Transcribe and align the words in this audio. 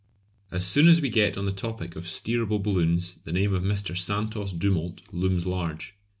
As 0.49 0.65
soon 0.65 0.87
as 0.87 0.99
we 0.99 1.09
get 1.09 1.37
on 1.37 1.45
the 1.45 1.51
topic 1.51 1.95
of 1.95 2.05
steerable 2.05 2.57
balloons 2.57 3.19
the 3.23 3.31
name 3.31 3.53
of 3.53 3.61
Mr. 3.61 3.95
Santos 3.95 4.51
Dumont 4.51 5.03
looms 5.13 5.45
large. 5.45 5.95